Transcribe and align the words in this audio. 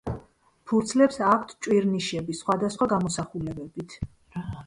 ფურცლებს 0.69 1.19
აქვს 1.33 1.59
ჭვირნიშნები 1.67 2.37
სხვადასხვა 2.39 2.89
გამოსახულებებით. 2.97 3.97